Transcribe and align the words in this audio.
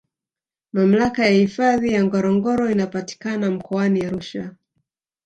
Mamlaka 0.73 1.25
ya 1.25 1.31
hifadhi 1.31 1.93
ya 1.93 2.03
Ngorongoro 2.03 2.71
inapatikana 2.71 3.51
mkoani 3.51 4.05
Arusha 4.05 4.55